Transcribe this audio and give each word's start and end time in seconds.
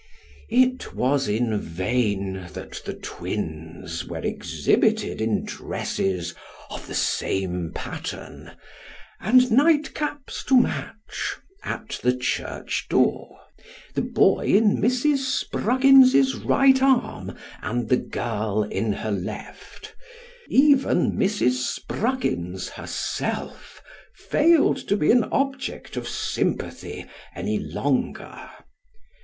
It 0.49 0.95
was 0.95 1.27
in 1.27 1.59
vain 1.59 2.47
that 2.53 2.81
the 2.85 2.95
twins 2.95 4.03
were 4.03 4.25
exhibited 4.25 5.21
in 5.21 5.45
dresses 5.45 6.33
of 6.71 6.87
the 6.87 6.95
same 6.95 7.71
pattern, 7.75 8.53
and 9.19 9.51
night 9.51 9.93
caps 9.93 10.43
to 10.45 10.57
match, 10.59 11.35
at 11.63 11.99
the 12.01 12.17
church 12.17 12.87
door: 12.89 13.41
the 13.93 14.01
boy 14.01 14.47
in 14.47 14.77
Mrs 14.81 15.17
Spruggins's 15.17 16.33
right 16.35 16.81
arm, 16.81 17.37
and 17.61 17.87
the 17.87 17.97
girl 17.97 18.63
in 18.63 18.91
her 18.93 19.11
left 19.11 19.93
even 20.49 21.11
Mrs. 21.11 21.59
Spruggins 21.77 22.69
herself 22.69 23.83
failed 24.15 24.77
to 24.87 24.97
be 24.97 25.11
an 25.11 25.25
object 25.25 25.95
of 25.95 26.07
sympathy 26.09 27.05
any 27.35 27.59
longer. 27.59 28.49